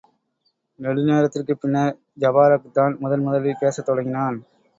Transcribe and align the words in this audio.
நெடுநேரத்திற்குப் 0.79 1.59
பின்னர் 1.59 1.93
ஜபாரக்தான் 2.19 2.99
முதன் 2.99 3.21
முதலில் 3.21 3.59
பேசத் 3.59 3.85
தொடங்கினான். 3.85 4.39